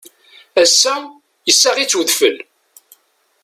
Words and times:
Ass-a, 0.61 0.95
issaɣ-itt 1.49 1.97
udfel. 1.99 2.35